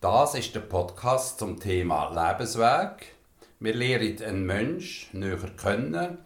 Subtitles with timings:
[0.00, 3.16] Das ist der Podcast zum Thema Lebensweg.
[3.58, 6.18] Wir lernen einen Menschen näher kennen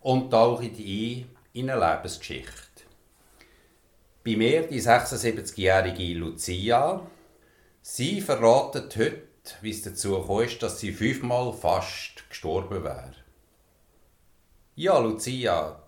[0.00, 2.82] und tauchen ein in eine Lebensgeschichte.
[4.24, 7.06] Bei mir die 76-jährige Lucia.
[7.80, 9.22] Sie verratet heute,
[9.60, 13.14] wie es dazu kam, dass sie fünfmal fast gestorben wäre.
[14.74, 15.80] Ja, Lucia,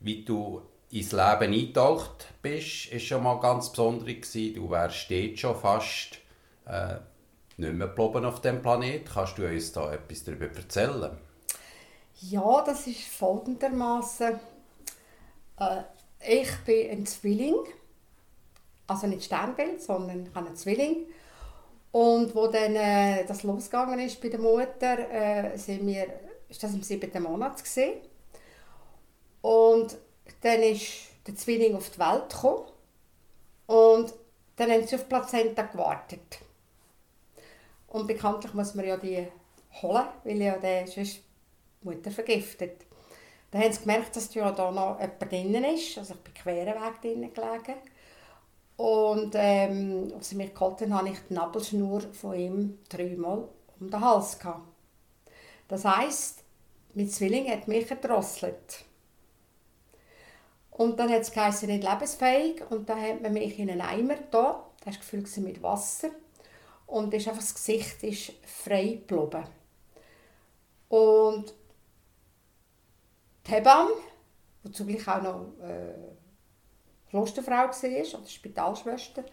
[0.00, 5.54] wie du ins Leben eingetaucht bist, ist schon mal ganz besonders Du wärst jetzt schon
[5.54, 6.21] fast
[6.66, 6.96] äh,
[7.56, 9.08] nicht mehr geblieben auf dem Planet.
[9.12, 11.16] Kannst du uns da etwas darüber erzählen?
[12.20, 14.38] Ja, das ist folgendermaßen.
[15.58, 15.82] Äh,
[16.20, 17.56] ich bin ein Zwilling,
[18.86, 21.06] also nicht Sternbild, sondern ich habe einen Zwilling.
[21.90, 26.06] Und wo dann äh, das losgegangen ist bei der Mutter, äh, sind wir,
[26.48, 28.00] ist das im siebten Monat gesehen.
[29.42, 29.98] Und
[30.40, 32.66] dann ist der Zwilling auf die Welt gekommen
[33.66, 34.14] und
[34.56, 36.38] dann haben sie auf Plazenta gewartet.
[37.92, 39.26] Und bekanntlich muss man ja die
[39.82, 41.20] holen, weil ja der sonst
[41.82, 42.86] Mutter vergiftet.
[43.50, 45.98] Dann haben sie gemerkt, dass ja da noch jemand drinnen ist.
[45.98, 47.80] Also ich bin queren Weg drinnen gelegen.
[48.78, 53.46] Und ähm, als sie mich geholt haben, hatte ich die Nabelschnur von ihm dreimal
[53.78, 54.38] um den Hals.
[54.38, 54.66] Gehabt.
[55.68, 56.44] Das heisst,
[56.94, 58.86] mein Zwilling hat mich erdrosselt.
[60.70, 62.62] Und dann hat es geheißen, nicht lebensfähig.
[62.70, 64.64] Und dann hat man mich in einen Eimer da.
[64.82, 66.08] Das war gefüllt mit Wasser
[66.92, 69.44] und ist einfach das Gesicht ist frei geblieben.
[70.90, 71.54] Und
[73.46, 73.92] die Hebamme,
[74.62, 75.94] die zugleich auch noch äh,
[77.08, 79.24] Klosterfrau war, oder Spitalschwester,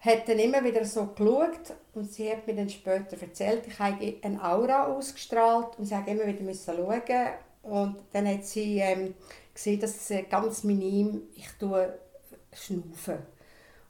[0.00, 4.16] hat dann immer wieder so geschaut und sie hat mir dann später erzählt, ich habe
[4.20, 7.28] eine Aura ausgestrahlt und sie hat immer wieder schauen
[7.62, 9.14] und dann hat sie ähm,
[9.54, 11.98] gesehen, dass es ganz minim ich tue
[12.52, 13.18] schnaufen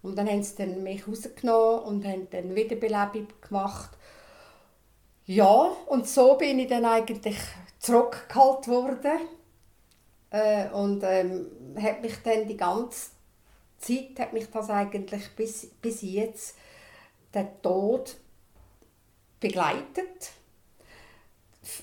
[0.03, 3.91] und dann haben sie dann mich rausgenommen und haben dann Wiederbelebung gemacht.
[5.27, 7.37] Ja, und so bin ich dann eigentlich
[7.79, 9.21] zurückgehalten worden.
[10.31, 11.51] Äh, und ähm,
[11.81, 13.11] hat mich dann die ganze
[13.79, 16.57] Zeit, hat mich das eigentlich bis, bis jetzt,
[17.35, 18.17] der Tod
[19.39, 20.33] begleitet.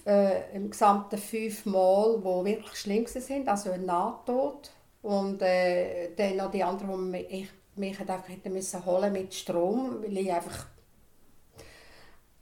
[0.06, 4.72] Äh, Im gesamten fünf Mal, wo wirklich schlimm sind, also ein Nahtod.
[5.02, 10.02] Und äh, dann noch die anderen, die ich mich einfach hätte müssen holen mit Strom,
[10.02, 10.68] weil ich einfach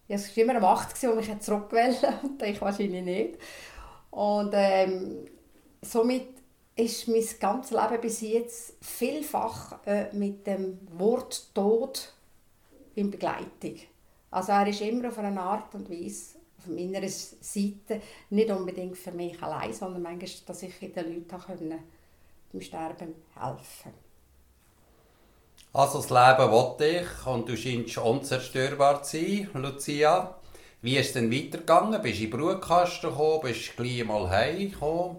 [0.08, 3.40] ja, es war immer um 8 Uhr, und mich zurückgewählt und ich wahrscheinlich nicht.
[4.12, 5.28] Und ähm,
[5.82, 6.28] somit
[6.76, 12.14] ist mein ganzes Leben bis jetzt vielfach äh, mit dem Wort Tod
[12.94, 13.80] in Begleitung.
[14.30, 19.12] Also er ist immer auf eine Art und Weise auf meiner Seite, nicht unbedingt für
[19.12, 21.82] mich allein, sondern manchmal, dass ich den Leuten
[22.52, 24.05] beim Sterben helfen konnte.
[25.76, 30.34] Also das Leben will dich und du scheinst unzerstörbar zu sein, Lucia.
[30.82, 32.02] Wie ist es denn weitergegangen?
[32.02, 33.42] Bist du in den Brutkasten gekommen?
[33.44, 35.18] Bist du gleich mal heimgekommen?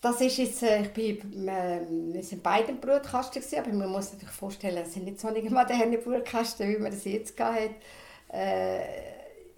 [0.00, 4.26] Das ist jetzt, äh, ich bin, wir sind beide im Brutkasten aber man muss sich
[4.30, 7.74] vorstellen, es sind nicht so eine moderne Brutkasten, wie man das jetzt hat.
[8.32, 8.80] Äh,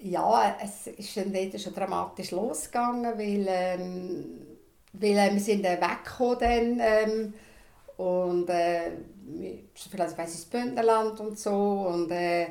[0.01, 4.25] ja, es ist dann dort schon dramatisch losgegangen, weil, ähm,
[4.95, 7.35] weil äh, wir sind weggekommen dann, ähm,
[7.97, 8.91] und äh,
[9.75, 12.49] vielleicht weiss ich das Bündnerland und so und äh,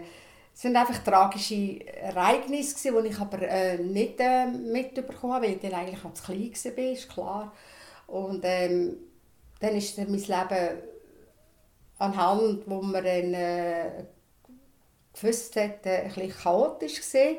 [0.56, 5.60] es waren einfach tragische Ereignisse, die ich aber äh, nicht äh, mitbekommen habe, weil ich
[5.60, 7.54] dann eigentlich noch zu klein war, ist klar.
[8.06, 8.98] Und ähm,
[9.60, 10.78] dann ist dann mein Leben
[11.98, 14.06] anhand, wo man dann äh,
[15.14, 17.38] gewusst hat, äh, ein chaotisch gesehen.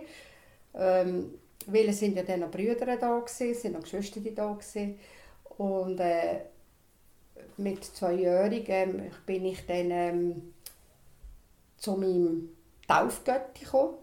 [0.75, 1.35] Ähm,
[1.67, 4.99] weil es sind ja dann noch Brüder da gewesen, es sind noch Geschwister da gewesen.
[5.57, 6.41] und äh,
[7.57, 10.55] mit zweijährigen bin ich dann ähm,
[11.77, 12.51] zu meinem
[12.87, 13.95] Taufgötti gekommen,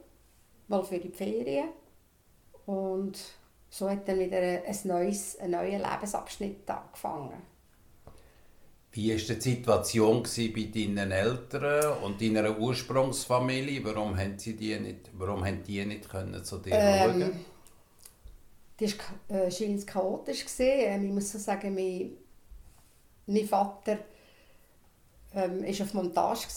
[0.67, 1.69] mal für die Ferien.
[2.65, 3.19] Und
[3.69, 7.41] so hat dann wieder ein, neues, ein neuer Lebensabschnitt angefangen.
[8.93, 13.83] Wie war die Situation bei deinen Eltern und deiner Ursprungsfamilie?
[13.85, 17.45] Warum haben sie die nicht, warum haben die nicht können zu dir ähm, schauen?
[18.77, 18.95] Das
[19.29, 20.45] war äh, chaotisch.
[20.59, 22.17] Ähm, ich muss so sagen, mein
[23.27, 23.97] mein Vater
[25.33, 26.47] ähm, ist auf Montage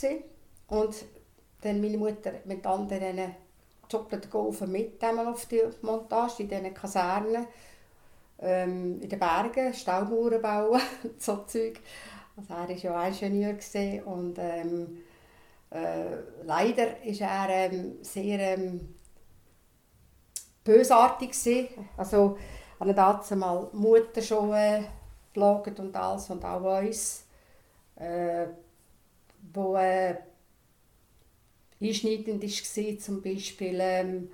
[0.68, 0.94] und
[1.60, 3.34] dann meine Mutter mit anderen
[3.88, 7.46] doppelten Golfen mit auf die Montage in diesen Kasernen
[8.40, 10.80] ähm, in den Bergen, Staumauern bauen,
[11.18, 11.80] so Zeug.
[12.36, 13.58] Also er war ja Ingenieur
[14.06, 14.98] und ähm,
[15.70, 18.94] äh, leider war er ähm, sehr ähm,
[20.64, 21.68] bösartig gewesen.
[21.96, 22.36] Also
[22.78, 22.94] an der
[23.36, 24.82] mal Mutter schon äh,
[25.34, 27.24] bloggen und alles und auch uns,
[27.96, 28.46] äh,
[29.52, 30.16] wo äh,
[31.80, 34.30] einschneidend war, zum Beispiel, ähm,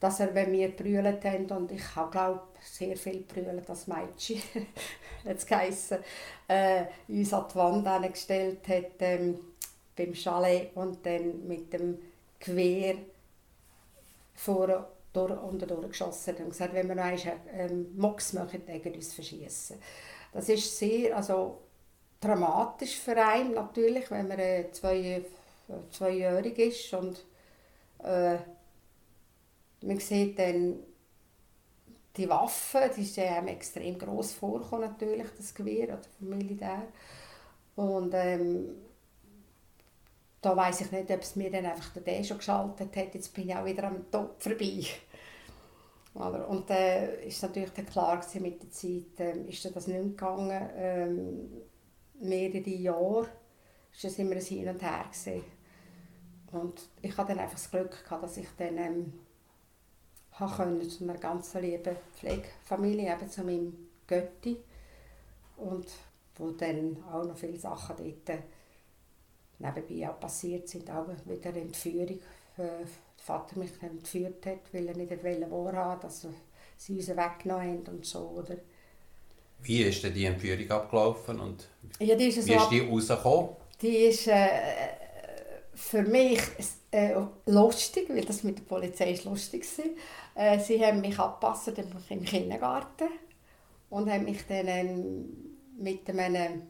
[0.00, 4.42] dass er, wenn wir brüllt haben, und ich glaube sehr viel brüllt als Mädchen,
[5.24, 5.98] jetzt geheissen,
[6.48, 9.38] äh, uns an die Wand gestellt hat, ähm,
[9.96, 11.98] beim Chalet und dann mit dem
[12.40, 12.96] Gewehr
[14.34, 17.20] vor durch, unter durchgeschossen und gesagt, wenn wir noch einen
[17.52, 19.76] ähm, Mox machen, dann uns verschießen.
[20.34, 21.60] Das ist sehr also,
[22.20, 25.24] dramatisch für einen natürlich, wenn man äh, zwei,
[25.92, 27.24] zweijährig ist und
[28.02, 28.36] äh,
[29.82, 30.80] man sieht dann
[32.16, 36.82] die Waffe, die ist einem extrem groß vorgekommen natürlich, das Gewehr oder vom Militär.
[37.76, 38.70] Und ähm,
[40.40, 43.14] da weiß ich nicht, ob es mir dann einfach den schon geschaltet hat.
[43.14, 44.84] Jetzt bin ich auch wieder am Top vorbei.
[46.14, 50.70] Und dann äh, ist natürlich dann klar mit der Zeit, äh, ist das nicht gegangen.
[50.76, 51.50] Ähm,
[52.20, 53.28] mehrere Jahre
[53.92, 55.42] ist es immer ein Hin und Her gewesen.
[56.52, 59.12] Und ich hatte dann einfach das Glück gehabt, dass ich dann ähm,
[60.56, 64.58] können, zu einer ganz lieben Pflegefamilie, eben zu meinem Götti.
[65.56, 65.86] Und
[66.36, 68.40] wo dann auch noch viele Sachen dort
[69.58, 72.20] nebenbei auch passiert sind, auch wieder eine Entführung.
[73.24, 76.26] Vater mich entführt hat, weil er nicht wahrhaben dass
[76.76, 78.18] sie uns weggenommen haben und so.
[78.18, 78.56] Oder?
[79.62, 81.68] Wie ist denn die Entführung abgelaufen und
[82.00, 83.50] ja, die ist wie ist die rausgekommen?
[83.80, 84.48] Die ist äh,
[85.74, 86.40] für mich
[86.90, 87.14] äh,
[87.46, 89.64] lustig, weil das mit der Polizei ist lustig
[90.34, 90.44] war.
[90.44, 91.72] Äh, sie haben mich angepasst
[92.10, 93.08] im Kindergarten
[93.88, 96.62] und haben mich dann ähm, mit einem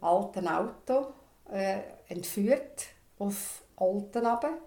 [0.00, 1.06] alten Auto
[1.50, 1.78] äh,
[2.08, 2.86] entführt
[3.18, 4.58] auf Olten runter.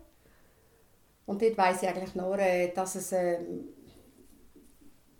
[1.25, 3.69] Und dort weiss ich eigentlich nur, äh, dass es ähm,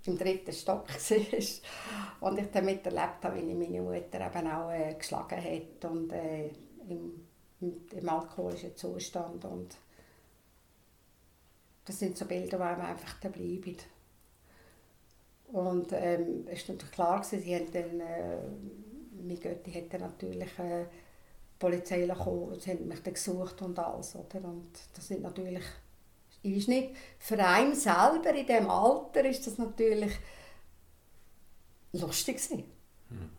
[0.06, 2.30] im dritten Stock war.
[2.30, 6.48] Und ich damit erlebt habe, wie meine Mutter eben auch äh, geschlagen hat und äh,
[6.90, 7.28] im,
[7.62, 9.46] im, alkoholischen Zustand.
[9.46, 9.76] Und
[11.86, 13.78] das sind so Bilder, die einem einfach da bleiben.
[15.48, 18.38] Und ähm, es war natürlich klar, sie haben dann, äh,
[19.16, 20.86] meine Götti hat dann natürlich äh,
[21.60, 24.16] Polizei gekommen, sie haben mich dann gesucht und alles.
[24.16, 24.44] Oder?
[24.44, 25.64] Und das sind natürlich
[26.44, 30.12] ist nicht für einen selber in diesem Alter ist das natürlich
[31.94, 32.40] lustig
[33.10, 33.30] Mhm.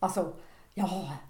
[0.00, 0.34] Also,
[0.74, 1.20] ja.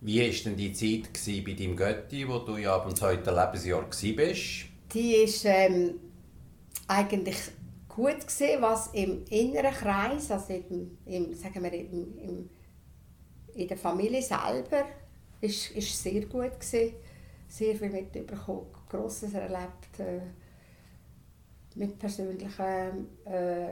[0.00, 1.12] Wie war denn die Zeit
[1.44, 4.66] bei deinem Götti, wo du ja ab dem zweiten Lebensjahr warst?
[4.94, 6.00] Die war ähm,
[6.86, 7.36] eigentlich
[7.88, 12.50] gut gewesen, was im inneren Kreis, also im, im, sagen wir, im, im
[13.58, 14.84] in der Familie selber
[15.40, 16.94] ist, ist sehr gut gewesen.
[17.48, 20.20] sehr viel mitbekommen, Grosses erlebt, äh,
[21.74, 23.70] mit persönlichen äh,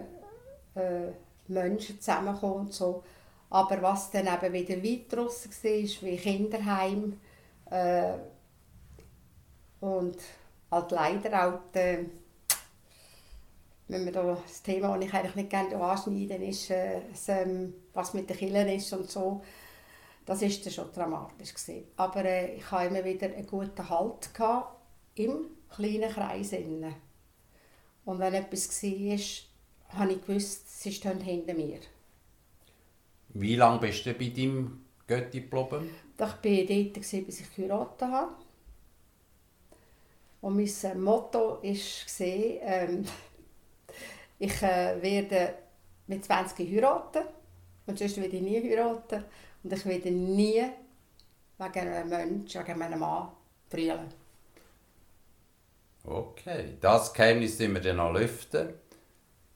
[0.74, 1.12] äh,
[1.48, 3.02] Menschen zusammengekommen und so.
[3.50, 7.20] Aber was dann eben wieder weit draussen war, wie Kinderheim
[7.70, 8.14] äh,
[9.80, 10.16] und
[10.70, 12.10] halt leider auch die,
[13.88, 18.14] wenn man da das Thema, das ich eigentlich nicht gerne anschneiden ist, äh, ähm, was
[18.14, 19.42] mit den Kindern ist und so,
[20.24, 21.54] das war dann schon dramatisch.
[21.54, 21.84] Gewesen.
[21.96, 24.75] Aber äh, ich hatte immer wieder einen guten Halt gehabt,
[25.16, 26.52] im kleinen Kreis.
[26.52, 26.94] Innen.
[28.04, 31.80] Und wenn etwas war, habe ich gewusst, sie stehen hinter mir.
[33.30, 35.90] Wie lange bist du bei deinem Götti geblieben?
[36.14, 38.32] Ich war dort, bis ich geheiratet habe.
[40.40, 43.04] Und mein Motto war, ähm,
[44.38, 45.54] ich äh, werde
[46.06, 47.24] mit 20 heiraten
[47.86, 49.24] und sonst werde ich nie heiraten.
[49.62, 50.62] Und ich werde nie
[51.58, 53.28] wegen einem Menschen, wegen einem Mann
[53.68, 54.25] brüllen.
[56.06, 58.74] Okay, das Geheimnis müssen wir dann noch lüften.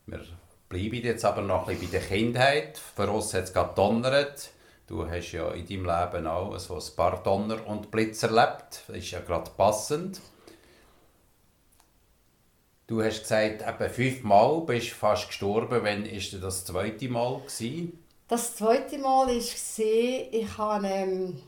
[0.06, 0.20] Wir
[0.68, 2.76] bleiben jetzt aber noch ein bisschen bei der Kindheit.
[2.76, 4.50] Für uns hat es gerade donnert.
[4.88, 8.82] Du hast ja in deinem Leben auch so ein paar Donner und Blitz erlebt.
[8.88, 10.20] Das ist ja gerade passend.
[12.88, 15.84] Du hast gesagt, etwa fünfmal bist du fast gestorben.
[15.84, 17.38] Wann war das zweite Mal?
[17.38, 18.04] Gewesen?
[18.26, 21.42] Das zweite Mal war, ich hatte eine ähm,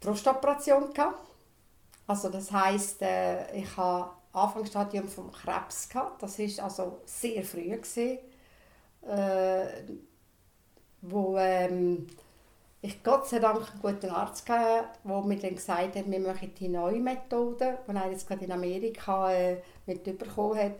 [0.00, 0.92] Brustoperation.
[2.08, 5.88] Also das heisst, äh, ich hatte Anfangsstadium vom Krebs.
[5.90, 6.22] Gehabt.
[6.22, 7.68] Das war also sehr früh.
[7.68, 8.18] Gewesen,
[9.06, 9.66] äh,
[11.02, 12.06] wo ähm,
[12.80, 16.54] ich Gott sei Dank einen guten Arzt hatte, der mir dann gesagt hat, wir machen
[16.58, 20.76] die neue Methode, die er jetzt gerade in Amerika äh, mitbekommen hat.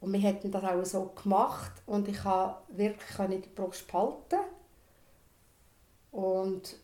[0.00, 4.40] Und wir hätten das auch so gemacht und ich konnte wirklich die Brust behalten.
[6.10, 6.76] Und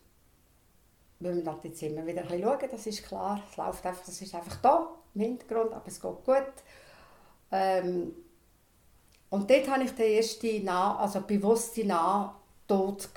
[1.21, 3.41] müssen halt jetzt immer wieder ein schauen, das ist klar.
[3.49, 6.53] Es läuft einfach, das ist einfach da im Hintergrund, aber es geht gut.
[7.51, 8.13] Ähm,
[9.29, 13.09] und dort hatte ich den ersten nah, also bewusste Nahtod.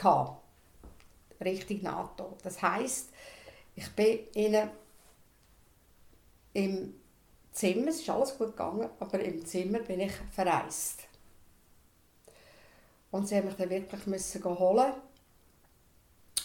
[1.41, 2.37] Richtig Nahtod.
[2.43, 3.11] Das heisst,
[3.77, 4.71] Ich bin ihnen
[6.53, 6.95] im
[7.51, 11.05] Zimmer, es ist alles gut gegangen, aber im Zimmer bin ich verreist.
[13.11, 14.93] Und sie haben mich dann wirklich müssen holen.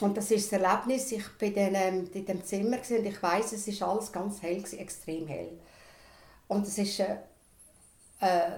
[0.01, 3.51] Und das ist das Erlebnis, ich war in, ähm, in dem Zimmer und ich weiß,
[3.53, 5.59] es ist alles ganz hell, extrem hell.
[6.47, 7.17] Und es ist äh,
[8.21, 8.51] äh,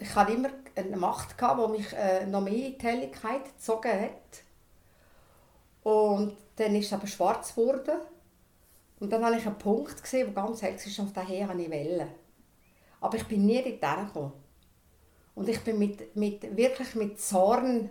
[0.00, 4.42] ich hatte immer eine Macht, die mich äh, noch mehr in die Helligkeit gezogen hat.
[5.82, 7.98] Und dann ist es aber schwarz geworden.
[9.00, 11.70] Und dann habe ich einen Punkt gesehen, der ganz hell war, und daher habe ich
[11.70, 12.08] Wellen.
[13.00, 14.32] Aber ich bin nie dort gekommen.
[15.34, 17.90] Und ich bin mit, mit, wirklich mit Zorn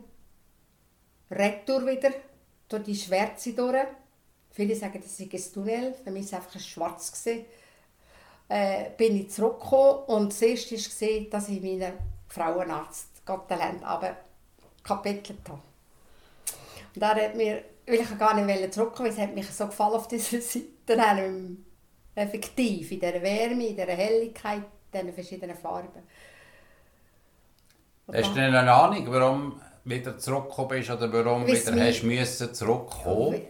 [1.32, 2.12] retour wieder
[2.70, 3.88] durch die Schwärze durch.
[4.52, 7.12] Viele sagen, das ist ein Tunnel, für mich war es einfach schwarz.
[7.12, 7.46] Gewesen
[8.50, 11.94] äh, bin ich zurückgekommen und das erste war, dass ich meinen
[12.28, 14.16] Frauenarzt Gotteland aber
[14.84, 15.62] kapitelt habe.
[16.96, 20.08] Und er hat mir, weil ich gar nicht zurückkommen es hat mich so gefallen auf
[20.08, 21.48] dieser Seite,
[22.16, 26.02] effektiv, in dieser Wärme, in dieser Helligkeit, in diesen verschiedenen Farben.
[28.08, 32.04] Und hast du denn eine Ahnung, warum wieder zurückgekommen bist oder warum du wieder hast
[32.04, 33.42] müssen zurückkommen?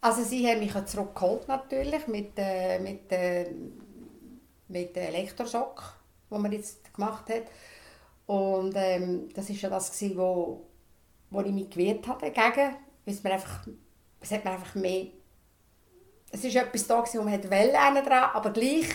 [0.00, 3.50] Also sie haben mich zurückgeholt natürlich mit, äh, mit, äh,
[4.68, 5.94] mit Elektroschock,
[6.30, 7.44] den man jetzt gemacht hat.
[8.26, 10.66] Und ähm, das war ja das, gewesen, wo,
[11.30, 12.76] wo ich mich gewehrt habe dagegen.
[13.04, 13.66] Es, mir einfach,
[14.20, 15.06] es hat mir einfach mehr...
[16.32, 18.86] Es war etwas da, gewesen, wo man hat Wellen dran, aber gleich,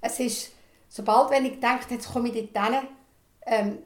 [0.00, 0.52] es ist,
[0.88, 2.88] sobald wenn ich denke, jetzt komme ich dort hin,
[3.44, 3.78] ähm,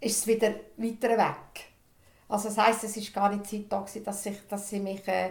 [0.00, 1.66] ist es wieder weiter weg.
[2.28, 5.06] Also das heisst, es war gar nicht Zeit da, gewesen, dass, ich, dass sie mich...
[5.08, 5.30] Äh,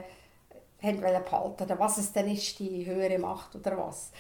[0.82, 4.12] haben behalten oder was es denn ist, die höhere Macht oder was.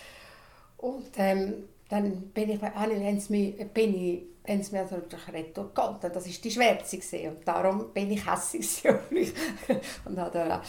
[0.77, 6.11] Und ähm, dann bin ich, haben sie mich, bin ich, mir durch Retour gehalten.
[6.13, 7.29] Das war die Schwärze.
[7.29, 8.83] Und darum bin ich hässlich
[10.05, 10.59] und habe den,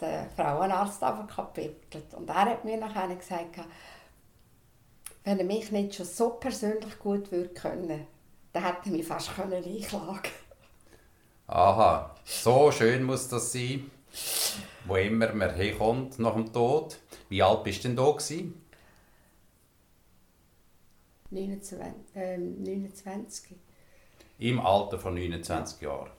[0.00, 2.14] den Frauenarzt abgekapitelt.
[2.14, 3.56] Und er hat mir nachher gesagt,
[5.24, 8.06] wenn er mich nicht schon so persönlich gut würde können,
[8.58, 10.32] dann hätte er mich fast können einklagen
[11.46, 13.90] Aha, so schön muss das sein
[14.84, 16.96] wo immer man herkommt nach dem Tod.
[17.28, 18.10] Wie alt bist du denn da?
[18.10, 18.54] Gewesen?
[21.30, 23.56] 29, äh, 29.
[24.38, 26.10] Im Alter von 29 Jahren.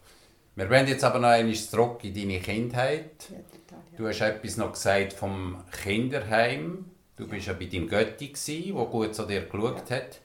[0.55, 3.27] Wir wollen jetzt aber noch einmal zurück in deine Kindheit.
[3.31, 3.97] Ja, total, ja.
[3.97, 6.91] Du hast etwas noch gesagt vom Kinderheim.
[7.15, 8.33] Du bist ja bei deinem Götti,
[8.73, 9.95] der gut zu dir geschaut ja.
[9.95, 10.19] hat.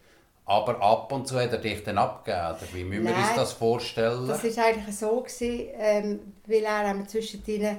[0.47, 2.69] Aber ab und zu hat er dich dann abgegeben.
[2.75, 4.29] Wie müssen wir uns das vorstellen?
[4.29, 7.79] Das war eigentlich so, gewesen, ähm, weil er zwischendrin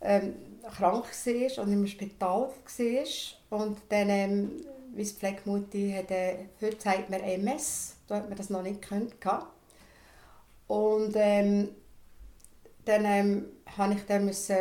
[0.00, 0.34] ähm,
[0.76, 3.58] krank war und im Spital war.
[3.58, 4.50] Und dann, ähm,
[4.94, 8.80] wie die Pflegemutti hat, äh, heute sagt man MS, da hat man das noch nicht
[8.80, 9.14] gekannt.
[10.68, 11.68] Und ähm,
[12.84, 14.56] dann ähm, habe ich dann müssen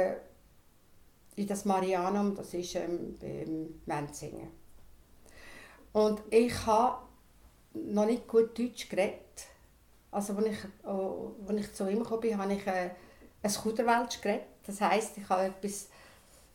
[1.36, 4.50] in das Marianum, das ist ähm, beim Menzingen.
[5.94, 7.09] Und ich habe
[7.74, 9.20] noch nicht gut Deutsch geredet.
[10.12, 12.90] Also, als ich, als ich zu ihm kam, habe ich äh,
[13.42, 14.48] ein Kuderwelsch geredet.
[14.66, 15.88] Das heisst, ich habe etwas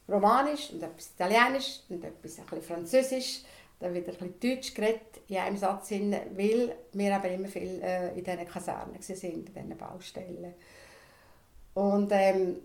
[0.09, 3.42] Romanisch und etwas Italienisch und etwas ein Französisch,
[3.80, 8.25] dann wieder ein Deutsch geredet in einem Satz, weil wir eben immer viel äh, in
[8.25, 10.54] diesen Kasernen waren, in diesen Baustellen.
[11.75, 12.56] Und ähm,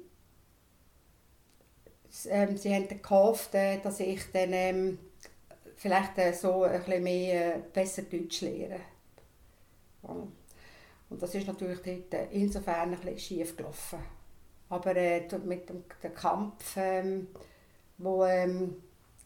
[2.27, 4.99] ähm, sie haben gehofft, äh, dass ich dann ähm,
[5.79, 8.81] vielleicht äh, so ein bisschen mehr, äh, besser Deutsch lerne.
[10.01, 13.99] Und das ist natürlich dort äh, insofern ein bisschen schief gelaufen.
[14.69, 17.27] Aber äh, mit dem, dem Kampf, ähm,
[17.97, 18.75] wo ähm,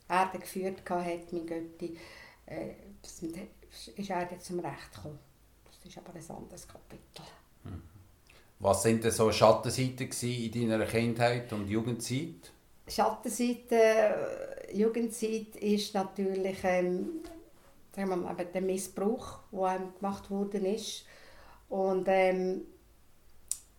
[0.08, 1.98] er geführt hat, mein Götti,
[2.46, 2.70] äh,
[3.02, 5.20] ist er jetzt zum Recht gekommen.
[5.66, 7.24] Das ist aber ein anderes Kapitel.
[7.64, 7.82] Mhm.
[8.60, 12.54] Was waren denn so Schattenseiten in deiner Kindheit und Jugendzeit?
[12.88, 17.22] Schattenseite, äh, Jugendzeit ist natürlich ähm,
[17.96, 21.06] sagen wir der Missbrauch, der gemacht worden ist.
[21.70, 22.62] Und ähm,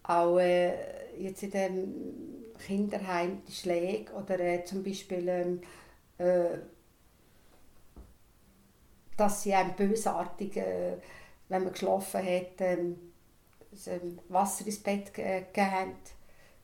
[0.03, 1.95] auch äh, jetzt in dem
[2.67, 5.61] Kinderheim die Schläge oder äh, zum Beispiel ähm,
[6.19, 6.59] äh,
[9.17, 10.97] dass sie einem bösartig, äh,
[11.49, 12.99] wenn man geschlafen hat, ähm,
[14.29, 15.93] Wasser ins Bett gegeben haben,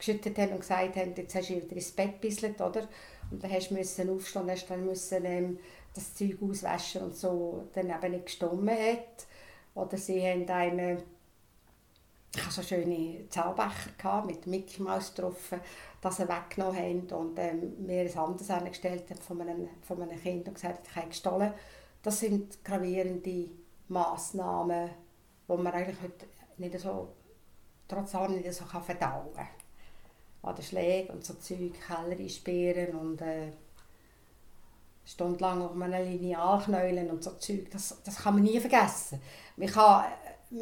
[0.00, 2.88] geschüttet haben und gesagt haben, jetzt hast du wieder ins Bett gebisselt, oder?
[3.30, 3.76] Und dann hast du
[4.12, 5.58] aufstehen, hast dann müssen ähm,
[5.94, 9.26] das Zeug auswaschen und so dann eben nicht gestummen hat.
[9.74, 11.02] Oder sie haben einen
[12.34, 15.52] ich so schöne Zahlbecher mit Mickey Mouse drauf,
[16.00, 20.20] dass sie weggenommen haben und ähm, mir ein anderes angestellt haben von einem, von einem
[20.20, 21.52] Kind und gesagt ich habe gestohlen.
[22.02, 23.50] Das sind gravierende
[23.88, 24.90] Massnahmen,
[25.48, 26.26] die man eigentlich heute
[26.58, 27.08] nicht so,
[27.88, 29.48] trotz allem nicht so verdauen kann.
[30.42, 33.52] An den Schlägen und so Zeug, Keller einsperren und äh,
[35.04, 37.70] stundenlang auf einer Lineal knäulen und so Zeug.
[37.70, 39.20] Das, das kann man nie vergessen.
[39.56, 40.04] Man kann,
[40.52, 40.56] äh,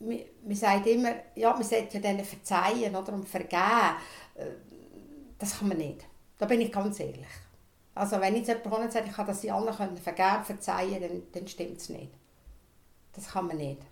[0.00, 3.96] man, man sagt immer, ja, man sollte ja denen verzeihen oder und vergeben.
[4.34, 4.46] Äh,
[5.38, 6.04] das kann man nicht.
[6.38, 7.26] Da bin ich ganz ehrlich.
[7.94, 11.88] Also wenn jetzt jemand sagt, ich kann das allen vergeben, verzeihen, dann, dann stimmt es
[11.88, 12.12] nicht.
[13.12, 13.82] Das kann man nicht.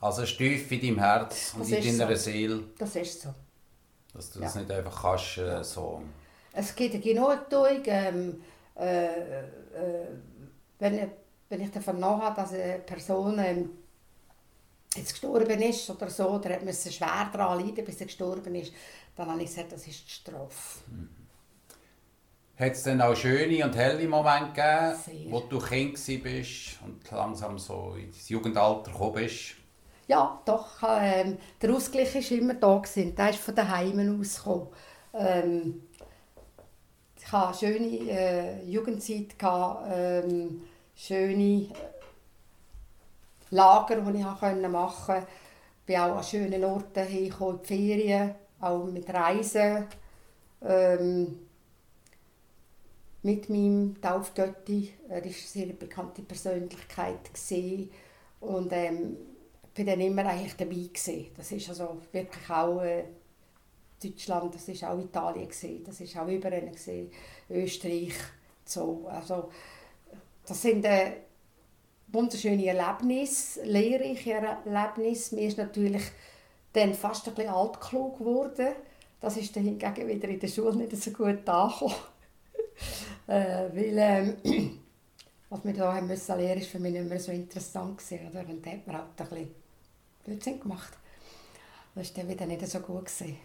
[0.00, 2.30] Also ein Stief in deinem Herz und in deiner so.
[2.30, 2.64] Seele.
[2.78, 3.34] Das ist so.
[4.14, 6.02] Dass du das nicht einfach kannst, äh, so...
[6.52, 8.40] Es gibt eine Genugtuung, ähm,
[8.76, 10.06] äh, äh,
[10.78, 11.10] wenn,
[11.48, 13.70] wenn ich davon nachhabe, dass eine Person ähm,
[14.94, 18.72] jetzt gestorben ist oder so, oder hat schwer daran leiden, bis er gestorben ist,
[19.16, 20.80] dann habe ich gesagt, das ist die Strafe.
[20.86, 21.08] Mhm.
[22.56, 25.32] Hat es dann auch schöne und helle Momente gegeben, Sehr.
[25.32, 29.56] wo du Kind bist und langsam so ins Jugendalter gekommen bist?
[30.06, 30.82] Ja, doch.
[30.86, 32.78] Ähm, der Ausgleich war immer da.
[32.78, 33.14] Gewesen.
[33.14, 34.68] Der ist von Heimen ausgekommen.
[35.14, 35.82] Ähm,
[37.16, 39.34] ich hatte eine schöne äh, Jugendzeit,
[39.90, 40.62] ähm,
[40.94, 41.68] schöne
[43.50, 45.26] Lager, die ich machen konnte.
[45.80, 49.86] Ich bin auch an schönen Orten hingekommen, in die Ferien, auch mit Reisen.
[50.62, 51.38] Ähm,
[53.22, 54.92] mit meinem Taufgötti.
[55.08, 57.32] Er war eine sehr bekannte Persönlichkeit.
[57.32, 57.90] Gewesen.
[58.40, 59.16] Und ähm,
[59.74, 61.26] bin dann immer eigentlich dabei gewesen.
[61.36, 63.04] Das ist also wirklich auch äh,
[64.02, 67.10] Deutschland, das ist auch Italien gewesen, das ist auch überall gewesen,
[67.50, 68.14] Österreich,
[68.64, 69.06] so.
[69.08, 69.50] Also
[70.46, 71.12] das sind äh,
[72.08, 75.34] wunderschöne Erlebnisse, lehrreiche Erlebnisse.
[75.34, 76.02] Mir ist natürlich
[76.72, 78.74] dann fast ein bisschen altklug geworden.
[79.20, 81.94] Das ist dann hingegen wieder in der Schule nicht so gut angekommen.
[83.26, 83.98] äh, weil
[84.44, 84.80] ähm,
[85.48, 88.40] was wir da haben müssen lernen, ist für mich nicht mehr so interessant gewesen, oder?
[88.48, 89.63] Und hat man halt ein bisschen
[90.24, 90.92] Blödsinn gemacht.
[91.94, 93.38] Das war dann wieder nicht so gut gewesen.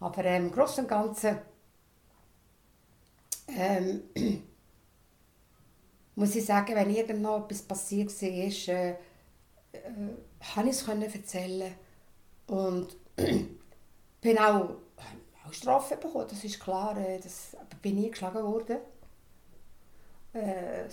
[0.00, 1.38] Aber ähm, im Großen und Ganzen
[3.48, 4.02] ähm,
[6.16, 8.96] muss ich sagen, wenn irgendwo etwas passiert war, ist, äh, äh,
[10.54, 11.72] habe ich es erzählen
[12.48, 12.96] und
[14.20, 14.76] bin auch
[15.46, 16.96] auch Strafe bekommen, das ist klar.
[16.96, 18.78] Äh, das, bin nie geschlagen worden.
[20.32, 20.84] Äh,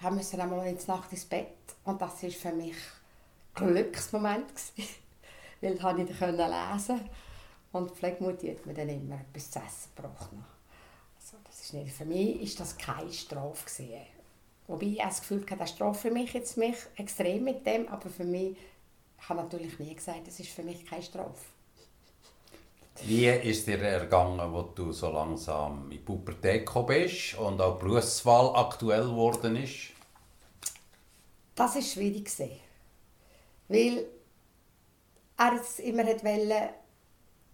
[0.00, 2.76] haben müssen einmal ins Nacht ins Bett und das war für mich
[3.56, 4.52] Glücksmoment
[5.60, 7.00] weil ich dann lesen konnte.
[7.72, 10.30] Und die Pflegemutter hat mir dann immer etwas zu essen gebracht.
[11.18, 13.64] Also, das ist nicht, für mich war das keine Strafe.
[13.64, 14.06] Gewesen.
[14.68, 18.08] Wobei ich das Gefühl hatte, das Strafe für mich jetzt mich extrem mit dem, aber
[18.08, 18.56] für mich,
[19.18, 21.44] ich habe natürlich nie gesagt, das ist für mich keine Strafe.
[23.02, 27.78] Wie ist dir ergangen, wo du so langsam in die Pubertät gekommen bist und auch
[27.78, 29.90] die Berufswahl aktuell geworden ist?
[31.54, 32.30] Das war schwierig.
[33.68, 34.06] Weil
[35.36, 36.70] er immer wollte,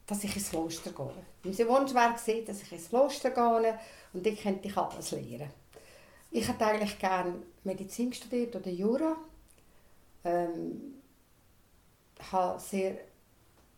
[0.06, 1.24] dass ich ins Kloster gehe.
[1.44, 3.78] Mein Wunsch war, dass ich ins Kloster gehe
[4.12, 5.50] und ich könnte ich alles lernen.
[6.30, 9.16] Ich hätte eigentlich gerne Medizin studiert oder Jura.
[10.24, 10.94] Ähm,
[12.30, 12.96] habe sehr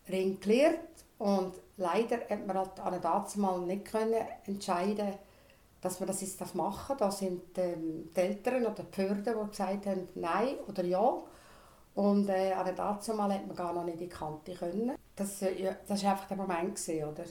[0.08, 0.78] ring gelernt
[1.18, 5.14] und leider hat man halt an dazumal nicht können entscheiden
[5.84, 6.98] dass man das jetzt machen darf.
[6.98, 11.22] Da sind ähm, die Eltern oder die Behörden, die gesagt haben, nein oder ja.
[11.94, 14.96] Und äh, an dazumal hat man gar noch nicht in die Kante können.
[15.14, 17.24] Das, äh, ja, das war einfach der Moment, gewesen, oder?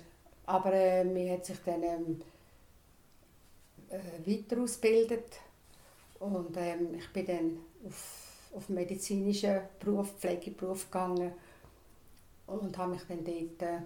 [0.46, 2.22] Aber äh, man hat sich dann ähm,
[3.90, 5.40] äh, weiter ausgebildet
[6.20, 11.34] und ähm, ich bin dann auf, auf medizinischen Beruf, Pflegeberuf gegangen
[12.48, 13.84] und habe mich dann dort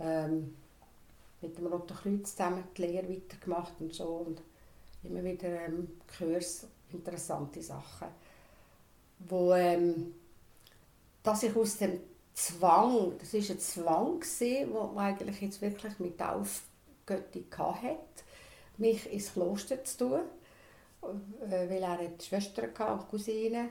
[0.00, 0.56] ähm,
[1.40, 4.42] mit dem Roten Kreuz zusammen die Lehre weitergemacht und so und
[5.02, 8.08] immer wieder ähm, Kurs, interessante Sachen,
[9.18, 10.14] wo ähm,
[11.22, 12.00] dass ich aus dem
[12.34, 17.98] Zwang, das ist ein Zwang gesehen, wo man eigentlich jetzt wirklich mit Aufgötti hatte,
[18.76, 20.20] mich ins Kloster zu tun,
[21.48, 23.70] äh, weil er hatte Schwestern und Cousinen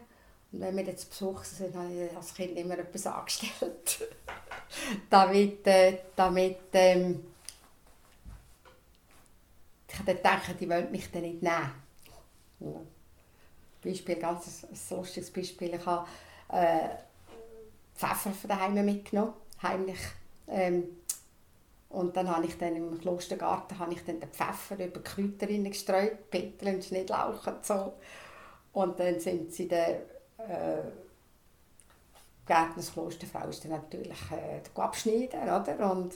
[0.54, 4.08] und wenn wir jetzt besucht sind, habe ich als Kind immer etwas angestellt.
[5.10, 7.26] damit, äh, damit ähm,
[9.88, 11.72] ich dann gedacht, die wollen mich dann nicht nehmen.
[12.60, 12.82] Ja.
[13.84, 15.74] Beispiel, ganz ein, lustiges Beispiel.
[15.76, 16.08] Ich habe
[16.50, 16.90] äh,
[17.96, 20.00] Pfeffer von daheim mitgenommen, heimlich.
[20.48, 20.86] Ähm,
[21.90, 25.48] und dann habe ich dann im Klostergarten habe ich dann den Pfeffer über die Kräuter
[25.48, 27.94] gestreut, Peter und Schnittlauch und so.
[28.74, 29.92] Und dann sind sie dann
[30.40, 30.82] äh,
[32.46, 35.92] Gärtners Klosterfrau ist dann natürlich äh, abschneiden, oder?
[35.92, 36.16] Und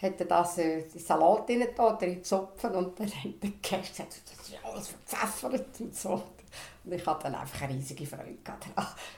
[0.00, 4.22] hat das äh, in Salat rein oder in Zopfen und dann hat der Gast gesagt,
[4.24, 6.22] das ist alles verpfeffert und so.
[6.84, 8.36] Und ich hatte dann einfach eine riesige Freude.
[8.44, 8.66] Gehabt.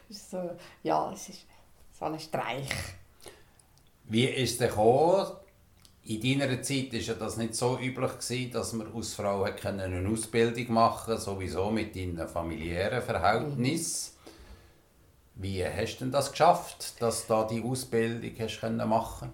[0.09, 0.51] so,
[0.83, 1.47] ja, es ist
[1.99, 2.69] so ein Streich.
[4.05, 5.27] Wie ist es gekommen?
[6.05, 10.73] In deiner Zeit war das nicht so üblich, gewesen, dass man als Frau eine Ausbildung
[10.73, 14.15] machen konnte, sowieso mit deinen familiären Verhältnissen.
[15.37, 19.33] Wie hast du denn das geschafft, dass du die Ausbildung hast machen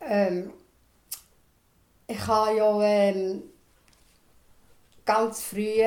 [0.00, 0.52] ähm,
[2.06, 3.42] Ich habe ja ähm,
[5.04, 5.82] ganz früh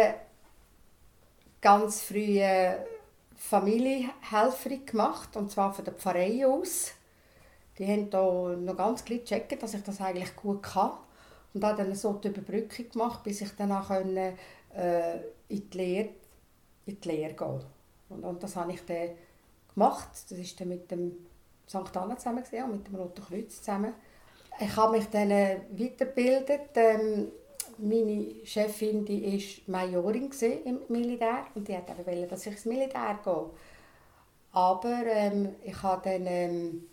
[1.65, 2.39] ganz früh
[3.35, 6.91] Familienhelferin gemacht, und zwar von der Pfarrei aus.
[7.79, 8.21] Die haben da
[8.55, 10.91] noch ganz klar gecheckt, dass ich das eigentlich gut kann.
[11.53, 14.33] Und habe dann so die Überbrückung gemacht, bis ich dann auch äh,
[15.47, 16.09] in, die Lehre,
[16.85, 17.61] in die Lehre gehen
[18.09, 19.09] und, und das habe ich dann
[19.73, 20.09] gemacht.
[20.13, 21.13] Das war dann mit dem
[21.67, 21.97] St.
[21.97, 23.93] Anna zusammen und mit dem Roten Kreuz zusammen.
[24.59, 26.69] Ich habe mich dann äh, weitergebildet.
[26.75, 27.31] Ähm,
[27.77, 30.31] meine Chefin die ist Majorin
[30.65, 33.49] im Militär und die hat wollte, dass ich ins Militär gehe.
[34.51, 36.83] Aber ähm, ich konnte dann ähm,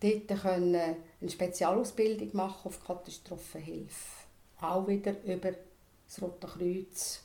[0.00, 0.96] dort eine
[1.28, 4.24] Spezialausbildung machen auf Katastrophenhilfe.
[4.60, 5.52] Auch wieder über
[6.06, 7.22] das Rote Kreuz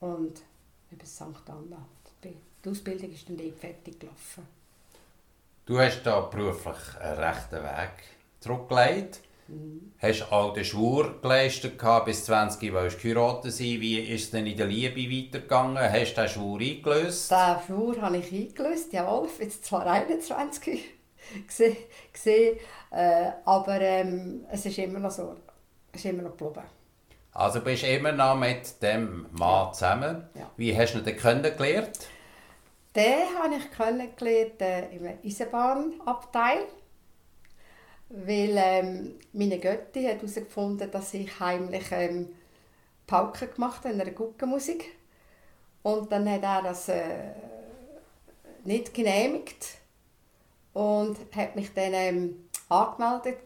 [0.00, 0.40] und
[0.90, 1.22] über St.
[1.48, 1.86] Anna.
[2.24, 4.46] Die Ausbildung ist dann dort fertig gelaufen.
[5.66, 7.90] Du hast da beruflich einen rechten Weg
[8.40, 9.20] zurückgelegt.
[9.48, 9.92] Mhm.
[9.98, 13.80] Hast auch den Schwur geleistet bis 20 wolltest geheiratet sein.
[13.80, 15.78] Wie ist es denn in der Liebe weitergegangen?
[15.78, 17.30] Hast du den Schwur eingelöst?
[17.30, 19.28] Den Schwur habe ich eingelöst, jawohl.
[19.38, 20.84] Jetzt zwar 21
[22.12, 22.56] gesehen,
[22.90, 25.36] äh, aber ähm, es ist immer noch so.
[25.92, 26.66] Es ist immer noch geblieben.
[27.32, 30.28] Also bist du immer noch mit dem Mann zusammen.
[30.34, 30.50] Ja.
[30.56, 31.98] Wie hast du ihn kennengelernt?
[32.94, 36.66] Den habe ich kennengelernt äh, im Eisenbahnabteil.
[38.08, 42.28] Weil ähm, meine Götti hat herausgefunden, dass ich heimlich ähm,
[43.06, 44.96] Pauken gemacht habe in einer Guckenmusik.
[45.82, 47.32] Und dann hat er das äh,
[48.64, 49.78] nicht genehmigt
[50.72, 53.38] und hat mich dann ähm, angemeldet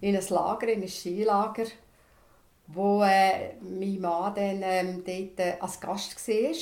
[0.00, 1.66] in ein Lager, in ein Skilager,
[2.66, 6.54] wo äh, mein Mann dann ähm, dort äh, als Gast war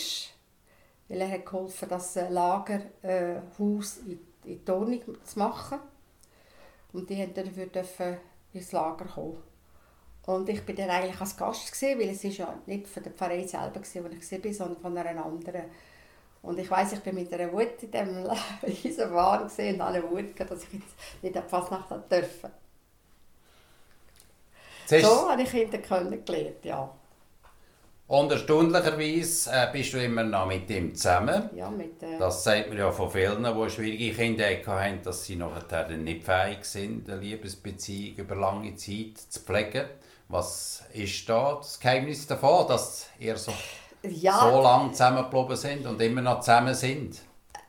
[1.08, 5.78] weil er hat geholfen, das Lagerhaus äh, in, in die Ordnung zu machen.
[6.96, 8.16] Und die durften dafür
[8.54, 9.42] ins Lager kommen.
[10.24, 13.12] Und ich war dann eigentlich als Gast, gewesen, weil es ist ja nicht von der
[13.12, 15.64] Pfarrei selber war, wo ich war, sondern von einer anderen.
[16.42, 17.90] Und ich weiss, ich bin mit einer Wut in
[18.82, 22.50] diesem Eisenbahn und alle Wut, dass ich jetzt nicht an Fasnacht durfte.
[24.86, 26.90] So habe ich Kinder kennengelernt, ja.
[28.08, 31.50] Und erstaunlicherweise äh, bist du immer noch mit ihm zusammen.
[31.56, 32.18] Ja, mit, äh...
[32.18, 36.64] Das sagt man ja von vielen, die schwierige Kinder hatten, dass sie nachher nicht fähig
[36.64, 39.86] sind, eine Liebesbeziehung über lange Zeit zu pflegen.
[40.28, 43.52] Was ist da das Geheimnis davon, dass ihr so,
[44.02, 44.38] ja.
[44.38, 47.20] so lange zusammengeblieben sind und immer noch zusammen sind?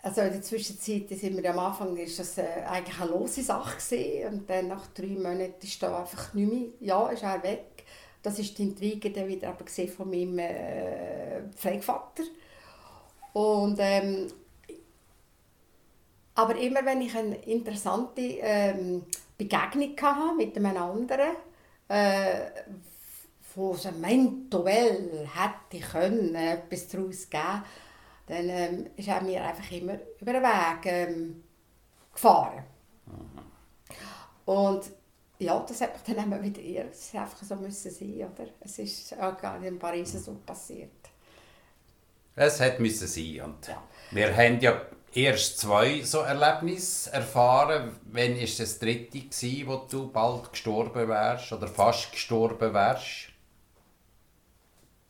[0.04, 3.76] Also in der Zwischenzeit sind wir am Anfang ist das äh, eigentlich eine lose Sache
[3.76, 4.34] gewesen.
[4.34, 7.77] und dann nach drei Monaten ist da einfach nicht mehr, ja, ist er weg
[8.22, 12.24] das ist die Intrige dann wieder aber von meinem äh, Pflegevater.
[13.34, 14.28] Und, ähm,
[16.36, 19.04] aber immer wenn ich eine interessante ähm,
[19.38, 21.36] Begegnung hatte mit einem anderen,
[21.88, 22.52] äh,
[23.56, 27.64] wo es eventuell hätte können, etwas daraus geben
[28.28, 31.44] dann ähm, ist er mir einfach immer über den Weg ähm,
[32.14, 32.64] gefahren.
[33.06, 33.42] Mhm.
[34.46, 34.92] Und
[35.40, 36.94] ja, das hat mich dann immer wieder irrt.
[36.94, 38.50] Es einfach so müssen sein, oder?
[38.60, 40.92] Es ist auch in Paris so passiert.
[42.36, 43.82] Es hat müssen sein und ja.
[44.12, 44.80] wir haben ja
[45.14, 47.96] erst zwei so Erlebnisse erfahren.
[48.12, 53.30] Wann war das dritte, gewesen, wo du bald gestorben wärst oder fast gestorben wärst?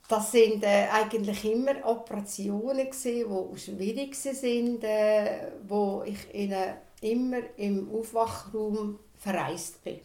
[0.08, 7.40] Das sind äh, eigentlich immer Operationen gewesen, die schwierig sind, äh, wo ich ihnen immer
[7.58, 10.00] im Aufwachraum verreist bin.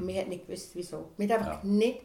[0.00, 0.08] Mhm.
[0.08, 1.10] Wir haben nicht gewusst, wieso.
[1.16, 1.70] Wir haben einfach ja.
[1.70, 2.00] nicht,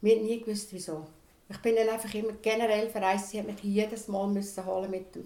[0.00, 1.06] wir haben nie gewusst, wieso.
[1.48, 5.14] Ich bin dann einfach immer generell verreist, sie hat mich jedes Mal müssen holen mit,
[5.14, 5.24] dem,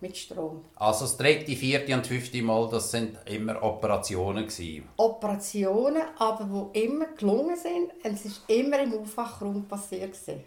[0.00, 0.64] mit Strom.
[0.76, 4.88] Also das dritte, vierte und fünfte Mal, das sind immer Operationen gewesen?
[4.96, 7.92] Operationen, aber die immer gelungen sind.
[8.02, 10.12] Und es ist immer im Aufwachraum passiert.
[10.12, 10.42] Gewesen.